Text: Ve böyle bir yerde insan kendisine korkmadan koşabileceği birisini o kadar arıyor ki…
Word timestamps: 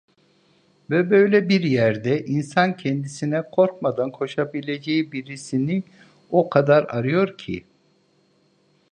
Ve 0.89 1.09
böyle 1.09 1.49
bir 1.49 1.61
yerde 1.61 2.25
insan 2.25 2.77
kendisine 2.77 3.43
korkmadan 3.51 4.11
koşabileceği 4.11 5.11
birisini 5.11 5.83
o 6.31 6.49
kadar 6.49 6.83
arıyor 6.83 7.37
ki… 7.37 7.65